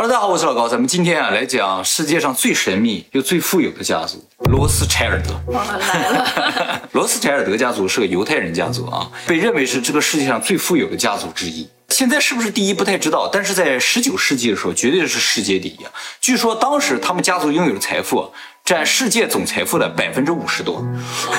[0.00, 5.52] Hello，大家好，我是老高，咱们今天啊来讲世界上最神秘又最富有的家族——罗斯柴尔德。
[5.52, 6.82] 哇，来了！
[6.94, 11.68] 罗斯柴尔德家族是个犹太人家族啊，被认为是这个世界上最富有的家族之一。
[11.88, 15.90] 现在是不是第一不太知道，但是在十九世纪的时候，绝对是世界第一啊！
[16.20, 18.32] 据说当时他们家族拥有的财富
[18.64, 20.80] 占世界总财富的百分之五十多，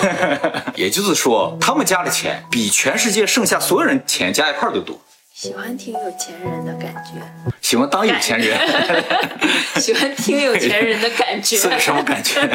[0.76, 5.00] 也就是说，他们家的钱比全世界剩下所有人钱加一块都多。
[5.42, 7.14] 喜欢听有钱人的感觉，
[7.62, 8.60] 喜欢当有钱人，
[9.80, 12.46] 喜欢听有钱人的感觉， 是什么感觉？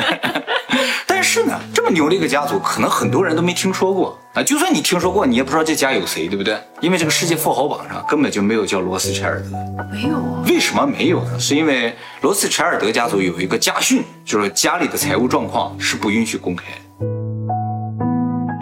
[1.08, 4.42] 但是呢，这么牛的一个家族，可能很多人都没听说过啊。
[4.42, 6.58] 就算你听说过，你也不知道这家有谁，对不对？
[6.82, 9.56] 因为这个世界富豪榜上根本就没有叫罗斯柴尔德。
[9.90, 10.44] 没有啊？
[10.46, 11.40] 为什么没有呢？
[11.40, 16.64] 是因为罗斯柴尔德家族有一个家训，就是家里的财务状况是不允许公开。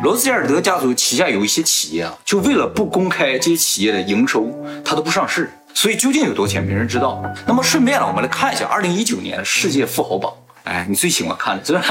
[0.02, 4.52] 罗斯柴尔德家族旗下有一些企业啊，就为了不公开这些企业的营收，
[4.84, 7.23] 它都不上市，所以究竟有多钱没人知道。
[7.47, 10.33] 那么顺便呢，我们来看一下二零一九年世界富豪榜。
[10.65, 11.82] 哎，你最喜欢看的是吧？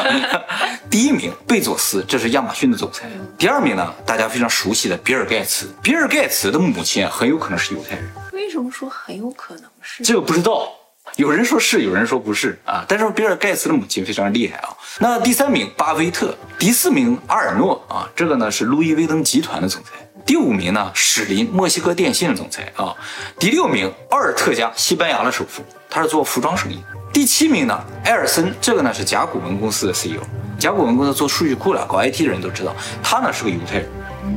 [0.91, 3.07] 第一名贝佐斯，这是亚马逊的总裁。
[3.37, 5.69] 第二名呢，大家非常熟悉的比尔盖茨。
[5.81, 8.11] 比尔盖茨的母亲很有可能是犹太人。
[8.33, 10.03] 为什么说很有可能是？
[10.03, 10.69] 这个不知道。
[11.17, 12.83] 有人说是，有人说不是啊。
[12.87, 14.69] 但是比尔盖茨的母亲非常厉害啊。
[14.99, 19.91] 那第三名巴菲特，第四名阿尔诺啊，这个呢是路易威登集团的总裁。
[20.25, 22.95] 第五名呢史林，墨西哥电信的总裁啊。
[23.39, 26.83] 第六名奥尔特加，西班牙的首富，他是做服装生意。
[27.11, 30.21] 第七名呢埃尔森，这个呢是甲骨文公司的 CEO。
[30.57, 33.89] 甲骨文公司做数据库的，搞 IT 的人都知道，他呢是个犹太人。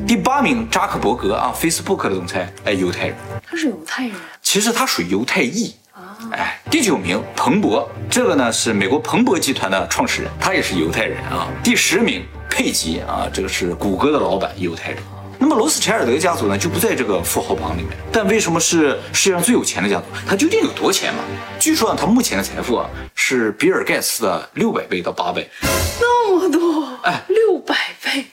[0.07, 3.17] 第八名扎克伯格啊，Facebook 的总裁，哎，犹太人。
[3.47, 4.17] 他是犹太人？
[4.41, 6.17] 其实他属于犹太裔啊。
[6.33, 11.47] 哎，第九名彭博，这个呢是美国彭博集团的创始人，他也是犹太人啊。
[11.63, 14.99] 第十名佩吉啊，这个是谷歌的老板，犹太人。
[15.39, 20.05] 那么罗斯柴尔德家族呢就不在这个富豪榜里面，但为什么是世界上最有钱的家族？
[20.27, 21.21] 他究竟有多钱嘛？
[21.61, 25.49] 据说啊，他目前的财富啊是比尔盖茨的六百倍到八倍，
[26.01, 28.25] 那么多，哎，六百倍，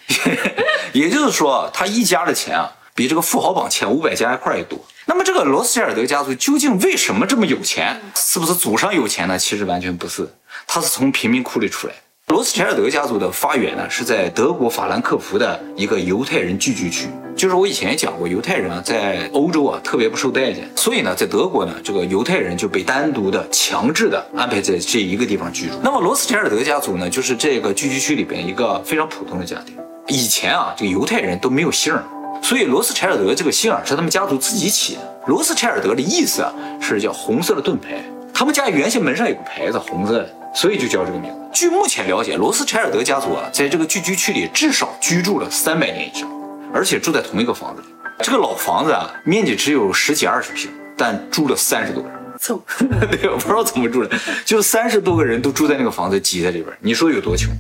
[0.94, 4.78] 也就是说他一家的钱啊比这个富豪榜前五百加一块也多。
[5.08, 8.00] 那么这个罗斯柴尔德家族究竟为什么这么有钱？
[8.14, 9.36] 是不是祖上有钱呢？
[9.36, 10.32] 其实完全不是，
[10.68, 11.94] 他是从贫民窟里出来。
[12.28, 17.08] 罗斯柴尔德家族的发源呢，是在德国法兰克福的一个犹太人聚居区。
[17.36, 25.74] 就是我以前也讲过，犹太人啊在欧洲啊特别不受待见，所以呢，在德国呢，这个犹太人就被单独的、强制的安排在这一个地方居住。
[25.82, 29.76] 那么罗斯柴尔德家族呢，就是这个聚居区里边一个非常普通的家庭。
[30.08, 32.04] 以前啊，这个犹太人都没有姓儿。
[32.42, 35.02] 所以罗斯柴尔德这个姓啊是他们家族自己起的。
[35.28, 38.04] 罗斯柴尔德的意思啊是叫红色的盾牌。
[38.34, 41.38] 他们家原先门上有个牌子红色的，所以就叫这个名字。
[41.54, 46.28] 据目前了解，罗斯柴尔德家族啊在这个聚居区里至少居住了三百年以上，
[46.74, 47.88] 而且住在同一个房子里。
[48.20, 52.12] 这个老房子啊面积只有十几二十平，但住了三十多人。
[52.40, 52.62] 怎么？
[53.12, 57.52] 对，我不知道怎么住的，就三十多个人都住在那个房子挤在里边，你说有多穷？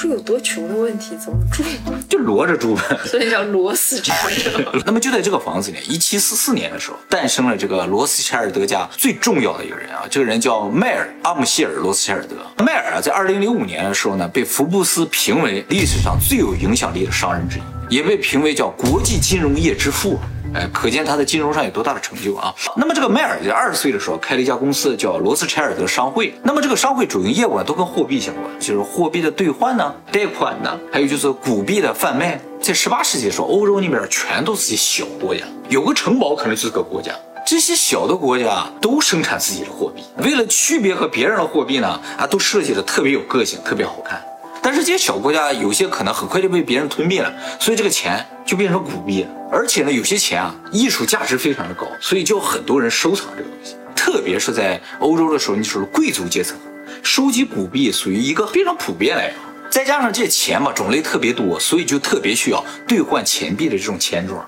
[0.00, 1.64] 是有多穷的问题，怎么住？
[2.08, 4.80] 就摞着住呗， 所以叫罗斯柴尔德。
[4.86, 12.36] 那么就在这个房子里，一七四四年的时候，诞生了这个罗斯柴尔德家最重要的一个人啊，这个人叫迈尔阿姆希尔罗斯柴尔德。
[12.64, 20.16] 迈尔啊，在二零零五年的时候呢，被福布斯评为历史上最有影响力的商人之一，也被评为叫国际金融业之父。
[20.54, 22.54] 哎，可见他在金融上有多大的成就啊！
[22.76, 26.34] 那么这个迈尔在二十岁的时候开了一家公司，叫罗斯柴尔德商会。
[26.42, 32.40] 那么这个商会主营业务啊，都跟货币相关，就是货币的兑换呢、贷款呢，还有就是古币的贩卖。
[32.60, 37.12] 在十八世纪的时候，欧洲那边全都是些小国家，有个城堡可能就是个国家。
[37.46, 44.22] 这些小的国家都生产自己的货币，为了区别和别人的货币呢，啊，都设计的特别有个性，特别好看。
[44.60, 49.28] 但是这些小国家有些可能很快就被别人吞并了，所以这个钱就变成古币了。
[49.52, 53.76] 而且呢，有些钱啊，艺术价值非常的高，所以就很多人收藏这个东西。
[53.94, 56.56] 特别是在欧洲的时候，你说贵族阶层
[57.02, 59.36] 收集古币属于一个非常普遍来说。
[59.70, 64.42] 再加上这些钱嘛，种类特别多，所以就特别需要兑换钱币的这种钱庄。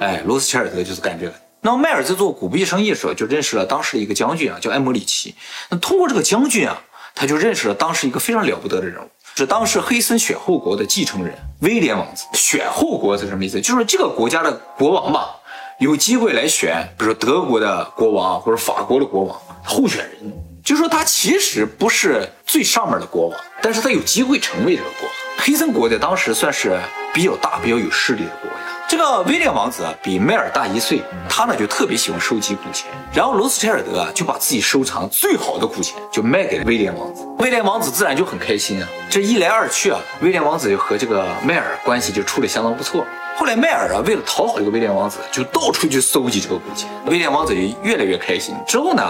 [0.00, 1.34] 哎，罗斯柴尔德就是干这个。
[1.60, 5.36] 那么迈尔在做古币生意的时候，就认识了当时的一个将军啊，叫埃摩里奇。
[5.70, 6.82] 那通过这个将军啊，
[7.14, 9.08] 他就认识了当时一个非常了不得的人物。
[9.36, 12.24] 是当时黑森选后国的继承人威廉王子。
[12.32, 13.60] 选后国是什么意思？
[13.60, 15.36] 就是这个国家的国王吧，
[15.78, 20.32] 有机会来选，比如说德国的国王或者法国的国王候选人。
[20.64, 25.14] 就是说他其实不是最上面的国王，但是他有机会成为这个国王。
[25.38, 26.76] 黑森国在当时算是
[27.14, 28.56] 比较大、比较有势力的国家。
[28.88, 38.88] 这个威廉王子啊比迈尔大一岁，他呢就特别喜欢收集古钱，然后罗斯柴尔德啊就把自己收藏最好的古钱就卖给了威廉王子，威廉王子自然就很开心啊。
[39.10, 43.04] 这一来二去啊，威廉王子就和这个迈尔关系就处得相当不错。
[43.36, 46.88] 后来迈尔啊，为了讨好这个威廉王子，就到处去搜集这个古钱。
[47.06, 49.02] 威廉王子也越来越开心，之后呢，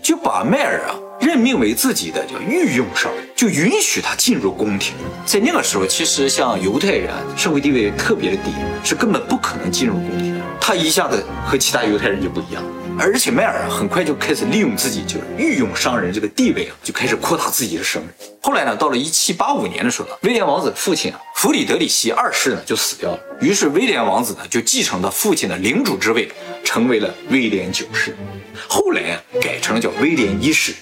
[0.00, 4.94] 就把迈尔啊任命为自己的叫御用商人，就允许他进入宫廷。
[5.24, 8.50] 在那个时候，其实像犹太人，社会地位特别的低，
[8.84, 10.40] 是根本不可能进入宫廷。
[10.60, 12.62] 他一下子和其他犹太人就不一样。
[12.96, 18.06] 而且迈尔，很快就开始利用自己就是御用商人这个地位啊，就开始扩大自己的声誉。
[18.40, 23.18] 后来呢，到了一七八五年的时候呢，威廉王子父亲啊，弗里德里希二世呢就死掉了。
[23.40, 26.30] 于是威廉王子呢就继承了父亲的领主之位，
[26.62, 28.16] 成为了威廉九世。
[28.68, 30.72] 后来啊，改成了叫威廉一世。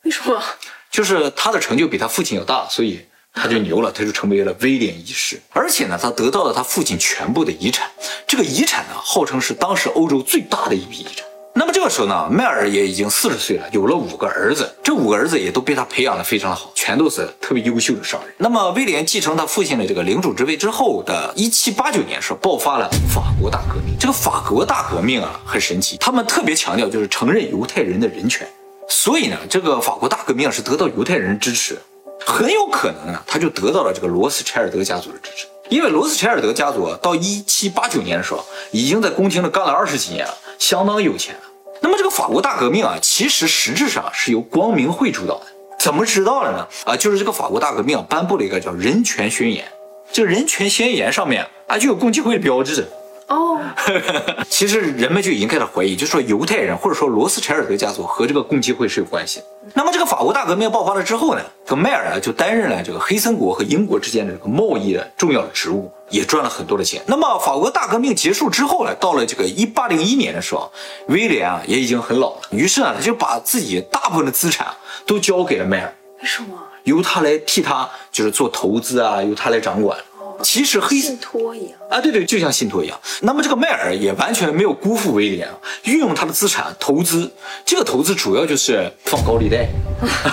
[0.04, 0.42] 为什么？
[0.90, 3.00] 就是他的成就比他父亲要大，所以
[3.32, 5.40] 他就牛了，他就成为了威廉一世。
[5.50, 7.88] 而且呢，他得到了他父亲全部的遗产。
[8.26, 11.26] 这个遗产呢，号称是当时欧洲最大的一笔遗产。
[11.52, 18.32] 那么这个时候呢，迈尔也已经四十岁了，有了五个儿子，这五个儿子也都被他培养的非常的好，全都是特别优秀的商人。
[18.38, 23.96] 那么威廉继承他父亲的这个领主之位之后的一七八九年时候，爆发了法国大革命。
[23.98, 28.48] 这个法国大革命啊，很神奇，他们特别强调就是承认犹太人的人权，
[28.90, 31.78] 所以呢，这个法国大革命是得到犹太人支持，
[32.26, 40.36] 很有可能呢，他就得到了这个罗斯柴尔德家族的支持，因为罗斯柴尔德家族到一七八九年的时候，已经在宫廷里干了二十几年了。
[40.58, 41.34] 相当有钱。
[41.80, 45.46] 那么这个法国大革命啊，其实实质上是由光明会主导的。
[45.78, 46.66] 怎么知道了呢？
[46.84, 49.64] 啊，就是这个法国大革命啊颁布了一个叫《人权宣言》，
[50.12, 52.86] 这个人权宣言上面啊就有共济会的标志。
[53.30, 53.60] 哦，
[54.50, 59.40] 其实人们就已经开始怀疑，就说犹太人或者说罗斯柴尔德家族和这个共济会是有关系。
[59.72, 67.00] 那么这个法国大革命爆发了之后呢，这个迈尔啊就担任了这个黑森国和英国之间的这个贸易的重要的职务，也赚了很多的钱。
[67.06, 70.68] 那么法国大革命结束之后呢，到了这个一八零一年的时候，
[71.06, 74.66] 威廉啊也已经很老了，于是呢他就把自己大部分的资产
[75.06, 76.48] 都交给了迈尔，为什么？
[76.82, 79.96] 由他来替他就是做投资啊，由他来掌管。
[80.42, 82.98] 其实黑信托一样啊，对对，就像信托一样。
[83.20, 85.48] 那么这个迈尔也完全没有辜负威廉，
[85.84, 87.30] 运用他的资产投资。
[87.64, 89.68] 这个投资主要就是放高利贷，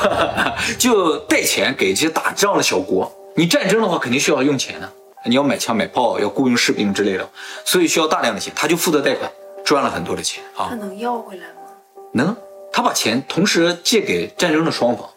[0.77, 3.12] 就贷钱给这些打仗的小国。
[3.36, 4.92] 你战争的话，肯定需要用钱啊，
[5.25, 7.30] 你要买枪买炮，要雇佣士兵之类的，
[7.65, 8.51] 所以需要大量的钱。
[8.56, 9.30] 他就负责贷款，
[9.63, 10.68] 赚了很多的钱啊。
[10.69, 11.54] 他能要回来吗？
[12.13, 12.36] 能，
[12.71, 15.07] 他把钱同时借给战争的双方，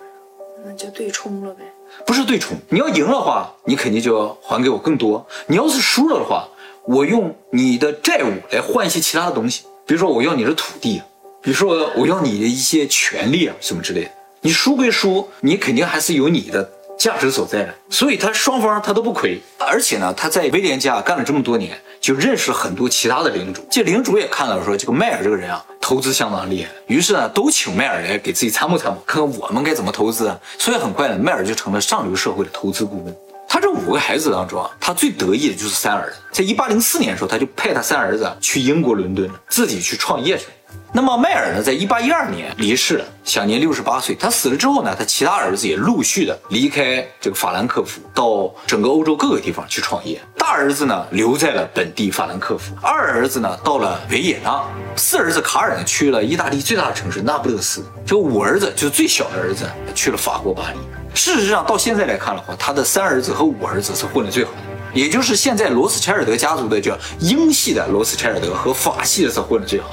[0.64, 1.64] 那就对冲了呗。
[2.06, 6.48] 不是对冲，你要赢了话，你肯定就要还给我更多；你要是输了的话，
[6.84, 11.02] 我用你的债务来换一些其他的东西，比如说我要你的土地，
[11.42, 14.10] 比如说我要你的一些权利啊什么之类的。
[14.42, 19.38] 你输归输，你肯定还是有你的价值所在的，所以他双方他都不亏。
[19.58, 23.64] 而且呢，他在威廉家干了这么多年，就认识了很多其他的领主。
[23.70, 25.64] 这领主也看到说这个迈尔这个人啊。
[25.80, 30.38] 投资相当厉害，于是呢，都请迈尔来给自己参谋参谋，看看我们该怎么投资啊。
[30.56, 33.16] 所以很快呢，迈尔就成了上流社会的投资顾问。
[33.48, 36.18] 他这五个孩子当中啊，他最得意的就是三儿子。
[36.30, 40.52] 在一八零四年的时候，他就派他三儿子去英国伦敦，自己去创业去了。
[40.92, 44.12] 那么迈尔呢，在一八一二年离世了，享年六十八岁。
[44.16, 50.20] 他死了之后呢，他其他儿子也陆续的离开这个法兰克福，到整个欧洲各个地方去创业。
[50.36, 54.60] 大儿子呢留在了本地法兰克福，二儿子呢到了维也纳，
[54.96, 59.64] 四儿子卡尔呢去了意大利最大的城市那不勒斯，这五儿子就是最小的儿子
[59.94, 60.78] 去了法国巴黎。
[61.14, 64.58] 事实上，到现在来看的话，他的三儿子和五儿子是混得最好的，
[64.92, 69.90] 也就是现在罗斯柴尔德家族的叫英系的罗斯柴尔德和法系的是混得最好。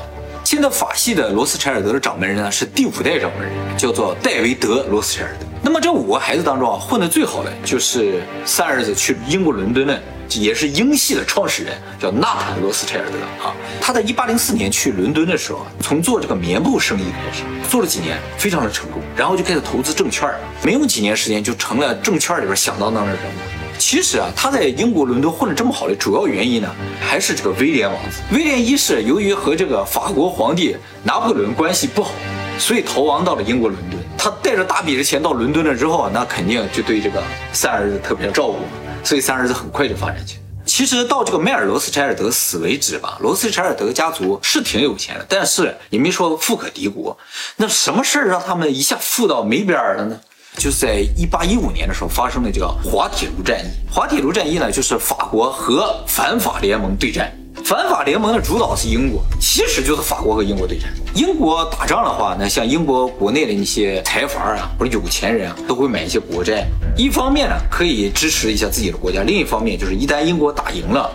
[0.49, 5.45] 现在法系的罗斯柴尔德的掌门人呢是第五代掌门人，叫做戴维德罗斯柴尔德。
[5.61, 13.53] 那么这五个孩子当中啊，混得最好的就是三儿子去英国伦敦的，也是英系的创始人，叫纳坦罗斯柴尔德啊。
[13.81, 23.56] 他在一八零四年去伦敦的时候，从做这个棉布生意开始，做了几年，非常的成功，然后就开始投资证券，没有几年时间就成了证券里边响当当的人物。
[23.77, 26.69] 其实啊，他在英国伦敦混得这么好的主要原因呢，
[26.99, 28.21] 还是这个威廉王子。
[28.31, 32.11] 威廉一世由于和这个法国皇帝拿破仑关系不好，
[32.59, 33.97] 所以逃亡到了英国伦敦。
[34.17, 38.57] 他带着大笔的钱到伦敦了之后啊，那肯定就对这个三儿子特别照顾，
[39.03, 40.41] 所以三儿子很快就发展起来。
[40.65, 47.17] 其实到这个迈尔罗斯柴尔德死为止吧，罗斯柴尔德家族是挺有钱的，但是也没说富可敌国。
[47.55, 50.19] 那什么事儿让他们一下富到没边儿了呢？
[50.57, 53.69] 就是在一八一五年的时候发生的这个滑铁卢战役。
[53.91, 57.31] 滑铁卢战役呢，就是法国和反法联盟对战。
[57.63, 60.89] 反法联盟的主导是英国，其实就是法国和英国对战。
[61.13, 66.65] 英国打仗的话，那像英国国内的那些财阀啊，或者有钱人啊，都会买一些国债。
[66.95, 71.09] 一方面呢，可以支持一下自己的国家；另一方面，就是一旦英国打赢了，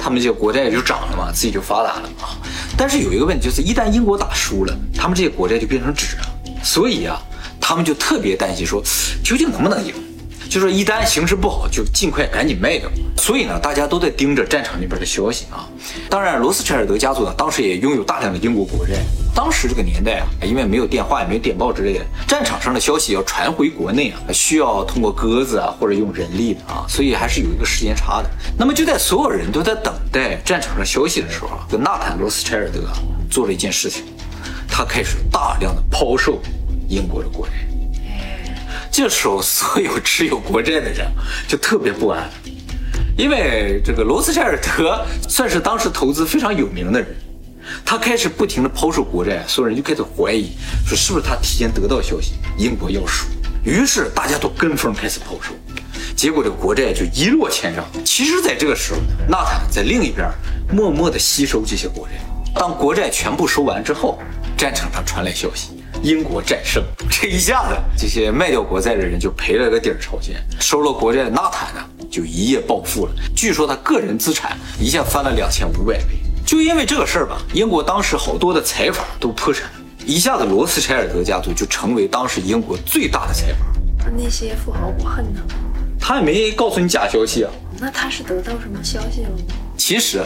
[0.00, 2.36] 他们这些国债就涨了嘛，自己就发达了啊。
[2.76, 6.26] 但是有一个问题，就是一旦英国打输了，他们这些国债就变成纸了。
[6.62, 7.20] 所以啊。
[7.66, 8.82] 他们就特别担心，说
[9.24, 9.94] 究竟能不能赢？
[10.50, 12.90] 就说一旦形势不好，就尽快赶紧卖掉。
[13.16, 15.66] 所以呢，大家都在盯着战场那边的消息啊。
[16.10, 18.96] 当然，罗斯柴尔德家族呢，当时也拥有大量的英国国债。
[19.34, 28.28] 当时这个年代啊，因为没有电话，也没有电报之类的，战场上的消息要传回国内啊，需要通过鸽子啊，或者用人力的啊，所以还是有一个时间差的。
[28.58, 32.80] 那么就在所有人都在等待战场上消息的时候啊，这纳坦罗斯柴尔德
[33.30, 34.04] 做了一件事情，
[34.68, 36.38] 他开始大量的抛售
[36.94, 37.52] 英国的国债。
[38.90, 41.10] 这时候，所有持有国债的人
[41.48, 42.30] 就特别不安，
[43.18, 47.08] 因为这个罗斯柴尔德算是当时投资非常有名的人，
[47.84, 50.52] 他开始不停的抛售国债，所有人就开始怀疑，
[50.86, 53.26] 说是不是他提前得到消息，英国要输，
[53.64, 55.52] 于是大家都跟风开始抛售，
[56.14, 57.84] 结果这个国债就一落千丈。
[58.04, 60.30] 其实，在这个时候，纳坦在另一边
[60.70, 62.14] 默默的吸收这些国债。
[62.54, 64.20] 当国债全部收完之后，
[64.56, 65.73] 战场上传来消息。
[66.04, 70.38] 英国战胜，这一下子，这些卖掉国债的人就赔了个底儿朝天。
[70.60, 71.80] 收了国债的纳坦呢，
[72.10, 73.12] 就一夜暴富了。
[73.34, 76.20] 据说他个人资产一下翻了两千五百倍。
[76.44, 79.66] 就因为这个事儿吧，英国当时好多的财阀都破产，
[80.04, 84.10] 一下子罗斯柴尔德家族就成为当时英国最大的财阀。
[84.14, 85.48] 那些富豪不恨他吗？
[85.98, 87.50] 他也没告诉你假消息啊。
[87.80, 89.36] 那他是得到什么消息了吗？
[89.78, 90.22] 其实。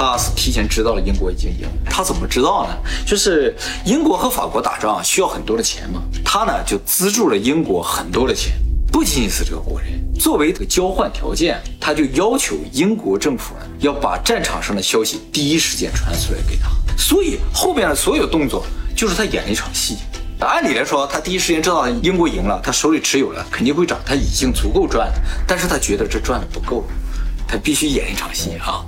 [0.00, 2.76] 他是提前知道了英国已经赢，他怎么知道呢？
[3.04, 3.52] 就是
[3.84, 8.52] 英国和法国打仗需要很多的钱嘛，他呢就资助了英国很多的钱，
[8.92, 18.64] 不仅仅是这个国人，作为这个交换条件，他就要求英国政府呢要把战场上的消息第一时间传出来给他，所以后边的所有动作
[18.94, 19.96] 就是他演了一场戏。
[20.38, 25.14] 按理来说，他第一时间知道英国赢了，他手里持有了肯定会涨，他已经足够赚了，
[25.44, 26.84] 但是他觉得这赚的不够，
[27.48, 28.86] 他必须演一场戏啊。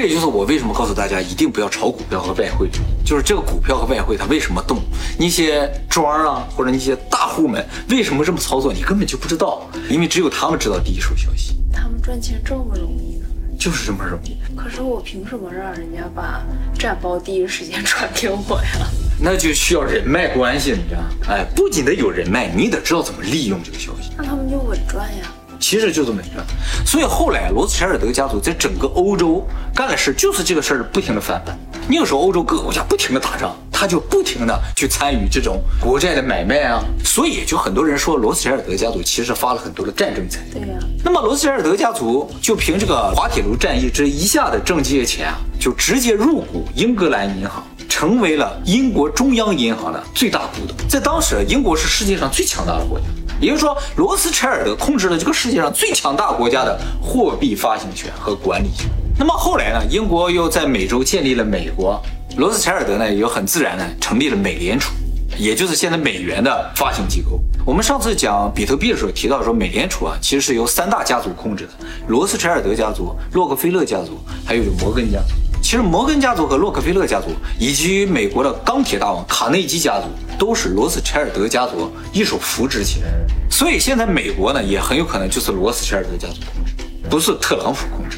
[0.00, 2.70] 这也就是我为什么告诉大家一定不要炒股票和外汇，
[3.04, 4.78] 就是这个股票和外汇它为什么动，
[5.18, 11.56] 那些庄啊或者那些大户们为什么这么操作，你根本就不知道，因为只有他们知道第一手消息。
[11.72, 13.26] 他们赚钱这么容易呢？
[13.58, 14.36] 就是这么容易。
[14.56, 16.44] 可是我凭什么让人家把
[16.78, 18.86] 战报第一时间传给我呀？
[19.20, 21.00] 那就需要人脉关系，你知道？
[21.28, 24.12] 哎，不仅得有人脉，你得知道怎么利用这个消息。
[24.16, 25.34] 那他们就稳赚呀。
[25.60, 26.44] 其实就这么一个，
[26.86, 31.58] 所以后来罗斯柴尔德家族在整个欧洲干的事就是这个事儿不停的翻版。
[31.88, 36.82] 你有时候欧洲各个国家不停的打仗，他就不停的去参与这种国债的买卖啊。
[37.04, 40.40] 所以就很多人说罗斯柴尔德家族其实发了很多的战争财。
[40.52, 40.78] 对呀。
[41.04, 50.76] 那么罗斯柴尔德家族就凭这个滑铁卢战役这一下子挣这些钱啊，就直接入股英格兰银行，成为了英国中央银行的最大股东。
[50.88, 53.06] 在当时，英国是世界上最强大的国家。
[53.40, 58.88] 也就是说，罗斯柴尔德控制了这个世界上最强大国家的货币发行权和管理权。
[59.18, 62.00] 那么后来呢，英国又在美洲建立了美国，
[62.36, 64.92] 罗斯柴尔德呢也很自然的成立了美联储，
[65.36, 67.40] 也就是现在美元的发行机构。
[67.64, 71.72] 我们上次讲比特币的时候提到说，美联储啊其实是由三大家族控制的：
[72.06, 75.34] 罗斯柴尔德家族、洛克菲勒家族，还有摩根家族。
[75.68, 77.26] 其实摩根家族和洛克菲勒家族，
[77.58, 80.06] 以及美国的钢铁大王卡内基家族，
[80.38, 83.26] 都是罗斯柴尔德家族一手扶植起来的。
[83.50, 86.72] 所以现在美国呢，也很有可能就是罗斯柴尔德家族控制，
[87.10, 88.16] 不是特朗普控制。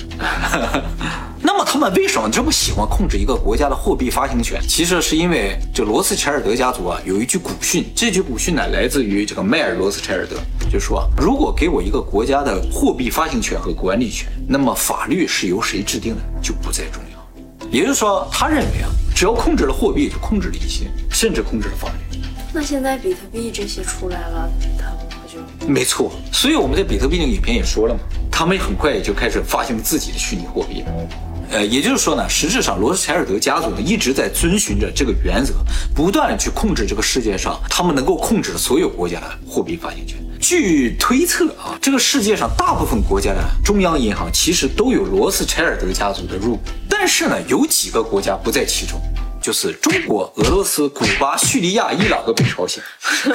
[1.43, 4.61] 那么他们为什么这么喜欢控制一个国家的货币发行权？
[4.69, 10.37] 其实是因为这罗斯柴尔德家族啊有一句古训，这句古训呢来自于这个迈尔罗斯柴尔德，
[10.71, 17.10] 就说如果给我一个国家的货币发行权和管理权，那么法律是由谁制定的就不再重要。
[17.71, 22.19] 也就是说，他认为啊，只要控制了货币，就控制了一切，甚至控制了法律。
[22.53, 25.69] 那现在比特币这些出来了，他们不就？
[25.69, 30.87] 没错，所以我们在比特币那个影片也说了嘛，他们很快也就开始发行自己的虚拟货币了。
[31.53, 35.55] 呃，也就是说呢，实质上罗斯柴尔德家族呢一直在遵循着这个原则，
[35.95, 40.17] 不断的去控制这个世界上他们能够控制的所有国家的货币发行权。
[40.41, 46.63] 据推测啊，这个世界上大部分国家的中央银行其实都有罗斯柴尔德家族的入股，
[47.03, 49.01] 但是呢，有几个国家不在其中，
[49.41, 52.85] 就是中国、俄罗斯、古巴、叙利亚、伊朗和北朝鲜，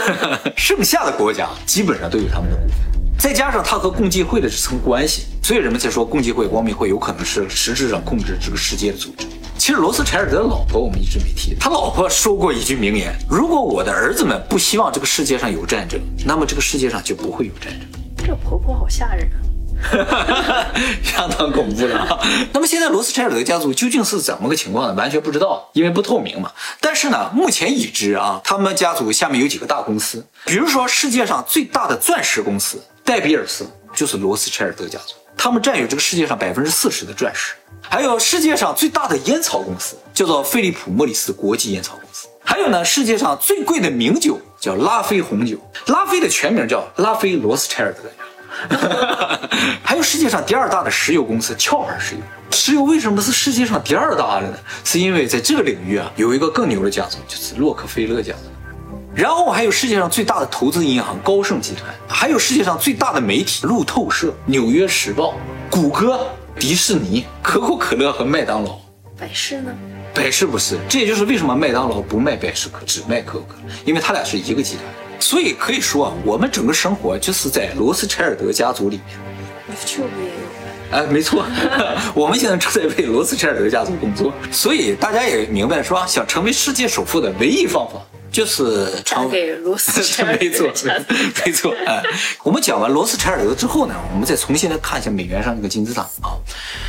[0.55, 2.77] 剩下的国家基本上都有他们的股份。
[3.17, 9.25] 再加上他和共济会的这层关系，所以人们才说共济会、光明会有可能是实质上控制这个世界的组织。
[9.57, 17.89] 其实罗斯柴尔德的老婆我们一直没提，他老婆说过一句名言：如果我的儿子们不希望这个世界上有战争，那么这个世界上就不会有战争。
[18.27, 19.41] 这婆婆好吓人啊，
[21.03, 22.19] 相当恐怖的。
[22.53, 24.93] 那么现在罗斯柴尔德家族究竟是怎么个情况呢？
[24.93, 26.51] 完全不知道，因为不透明嘛。
[26.79, 37.53] 但是呢，目前已知啊，他们家族下面有几个大公司，比如说世界上最大的钻石公司戴比尔斯，就是罗斯柴尔德家族，他们占有这个世界上百分之四十的钻石。
[37.87, 42.27] 还有世界上最大的烟草公司叫做菲利普莫里斯国际烟草公司。
[42.43, 47.99] 还有呢，世界上最贵的名酒叫拉菲红酒，拉菲的全名叫拉菲罗斯柴尔德。
[49.83, 52.21] 还有世界上第二大的石油公司壳牌石油。
[52.51, 54.57] 石油为什么是世界上第二大的呢？
[54.83, 58.39] 是因为在这个领域啊，有一个更牛的家族，就是洛克菲勒家族。
[59.13, 65.35] 然后还有世界上最大的投资银行高盛集团，还有世界上最大的媒体路透社、纽约时报、
[65.69, 66.27] 谷歌、
[66.59, 68.77] 迪士尼、可口可乐和麦当劳。
[69.17, 69.71] 百事呢？
[70.13, 74.85] 百事不是，这也就是为什么麦当劳不卖百事可，只卖可口可乐，因为它俩是一个集团。
[75.25, 79.17] 所以可以说啊，我们整个生活就是在罗斯柴尔德家族里面。
[79.67, 80.35] YouTube 也有。
[80.91, 81.43] 哎，没错，
[82.13, 87.99] 我们现在正在为罗斯柴尔德家族工作，所以大家也明白说，想成为世界首富的唯一方法
[88.31, 90.69] 就是嫁给罗斯柴尔德 没错
[91.43, 91.73] 没错。
[91.87, 92.03] 哎，
[92.43, 96.37] 我们讲完罗斯柴尔德之后呢，我们再重新来看一下美元上这个金字塔啊。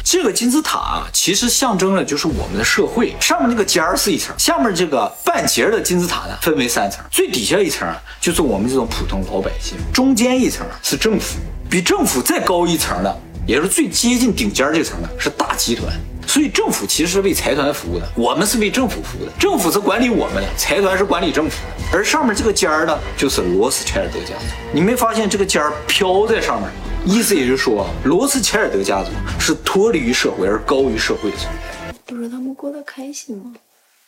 [0.08, 13.20] 这个金字塔啊，其实象征了就是我们的社会，上面那个尖儿是一层，下面这个半截的金字塔呢分为三层，最底下一层就是我们这种普通老百姓，中间一层是政府，比政府再高一层的。
[13.48, 15.92] 也是最接近顶尖这层的是大集团，
[16.26, 24.44] 所以政府其实是为财团服务的，我们是为政府服务的，政府是管理我们的，财团是管理政府的，而上面这个尖儿呢，就是罗斯柴尔德家族。
[24.72, 26.74] 你没发现这个尖儿飘在上面吗？
[27.06, 33.54] 意思也就是说，罗斯柴尔德家族是脱离于社会而高于社会的存在，不是他们过得开心吗？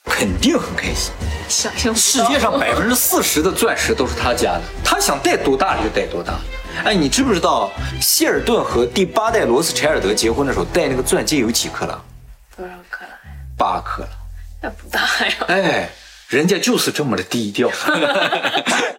[0.04, 1.12] 肯定很开心。
[1.48, 6.40] 想象世界上百分之四十的钻石都是他家的，他想戴多大就戴多大。
[6.84, 12.00] 哎，你知不知道希尔顿和第八代罗斯柴尔德结婚的时候戴那个钻戒有几克拉？
[12.56, 13.18] 多少克拉呀？
[13.56, 14.08] 八克拉。
[14.60, 15.34] 那不大呀。
[15.46, 15.88] 哎，
[16.28, 17.70] 人家就是这么的低调。